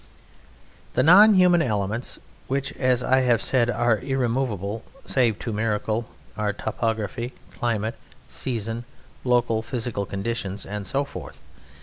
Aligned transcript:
The 0.93 1.03
non 1.03 1.35
human 1.35 1.61
elements 1.61 2.17
which, 2.47 2.73
as 2.73 3.03
I 3.03 3.19
have 3.19 3.39
said, 3.39 3.69
are 3.69 3.99
irremovable 3.99 4.81
(save 5.05 5.37
to 5.37 5.53
miracle), 5.53 6.07
are 6.35 6.53
topography, 6.53 7.33
climate, 7.51 7.93
season, 8.27 8.85
local 9.23 9.61
physical 9.61 10.07
conditions, 10.07 10.65
and 10.65 10.87
so 10.87 11.03
forth. 11.05 11.39